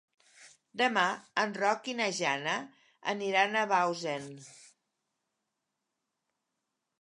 [0.81, 1.01] Demà
[1.43, 2.55] en Roc i na Jana
[3.13, 4.27] aniran a Bausen.